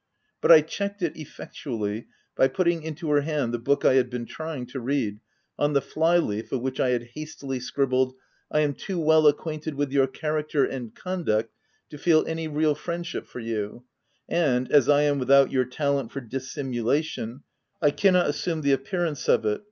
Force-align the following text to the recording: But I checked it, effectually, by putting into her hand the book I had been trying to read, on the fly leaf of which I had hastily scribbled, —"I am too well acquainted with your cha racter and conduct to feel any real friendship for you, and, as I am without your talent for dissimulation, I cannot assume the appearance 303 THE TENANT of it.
But 0.41 0.51
I 0.51 0.61
checked 0.61 1.03
it, 1.03 1.15
effectually, 1.15 2.07
by 2.35 2.47
putting 2.47 2.81
into 2.81 3.11
her 3.11 3.21
hand 3.21 3.53
the 3.53 3.59
book 3.59 3.85
I 3.85 3.93
had 3.93 4.09
been 4.09 4.25
trying 4.25 4.65
to 4.65 4.79
read, 4.79 5.19
on 5.59 5.73
the 5.73 5.79
fly 5.81 6.17
leaf 6.17 6.51
of 6.51 6.61
which 6.61 6.79
I 6.79 6.89
had 6.89 7.09
hastily 7.13 7.59
scribbled, 7.59 8.15
—"I 8.51 8.61
am 8.61 8.73
too 8.73 8.99
well 8.99 9.27
acquainted 9.27 9.75
with 9.75 9.91
your 9.91 10.07
cha 10.07 10.29
racter 10.29 10.67
and 10.67 10.95
conduct 10.95 11.51
to 11.91 11.99
feel 11.99 12.25
any 12.25 12.47
real 12.47 12.73
friendship 12.73 13.27
for 13.27 13.41
you, 13.41 13.83
and, 14.27 14.71
as 14.71 14.89
I 14.89 15.03
am 15.03 15.19
without 15.19 15.51
your 15.51 15.65
talent 15.65 16.11
for 16.11 16.19
dissimulation, 16.19 17.41
I 17.79 17.91
cannot 17.91 18.27
assume 18.27 18.61
the 18.61 18.71
appearance 18.71 19.21
303 19.25 19.35
THE 19.35 19.47
TENANT 19.49 19.55
of 19.55 19.59
it. 19.59 19.59